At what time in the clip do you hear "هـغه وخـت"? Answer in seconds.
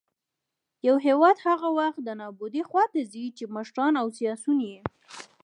1.45-1.99